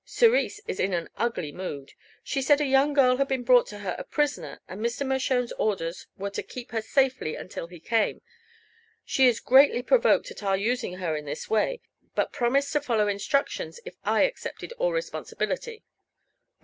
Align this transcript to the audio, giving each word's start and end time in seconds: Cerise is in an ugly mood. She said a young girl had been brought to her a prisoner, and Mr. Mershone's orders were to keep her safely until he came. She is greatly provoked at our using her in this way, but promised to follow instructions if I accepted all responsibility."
Cerise 0.03 0.59
is 0.67 0.79
in 0.79 0.93
an 0.93 1.09
ugly 1.15 1.51
mood. 1.51 1.91
She 2.23 2.41
said 2.41 2.59
a 2.59 2.65
young 2.65 2.91
girl 2.91 3.17
had 3.17 3.27
been 3.27 3.43
brought 3.43 3.67
to 3.67 3.77
her 3.85 3.93
a 3.99 4.03
prisoner, 4.03 4.59
and 4.67 4.81
Mr. 4.81 5.05
Mershone's 5.05 5.51
orders 5.59 6.07
were 6.17 6.31
to 6.31 6.41
keep 6.41 6.71
her 6.71 6.81
safely 6.81 7.35
until 7.35 7.67
he 7.67 7.79
came. 7.79 8.23
She 9.05 9.27
is 9.27 9.39
greatly 9.39 9.83
provoked 9.83 10.31
at 10.31 10.41
our 10.41 10.57
using 10.57 10.93
her 10.95 11.15
in 11.15 11.25
this 11.25 11.51
way, 11.51 11.81
but 12.15 12.33
promised 12.33 12.73
to 12.73 12.81
follow 12.81 13.07
instructions 13.07 13.79
if 13.85 13.93
I 14.03 14.23
accepted 14.23 14.71
all 14.79 14.91
responsibility." 14.91 15.83